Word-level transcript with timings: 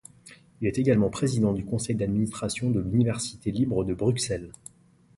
Il 0.61 0.67
est 0.67 0.79
également 0.79 1.11
président 1.11 1.53
du 1.53 1.63
conseil 1.63 1.95
d'administration 1.95 2.71
de 2.71 2.79
l'Université 2.79 3.51
libre 3.51 3.83
de 3.85 3.93
Bruxelles. 3.93 4.51